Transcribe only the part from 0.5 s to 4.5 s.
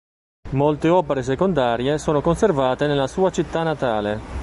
Molte opere secondarie sono conservate nella sua città natale.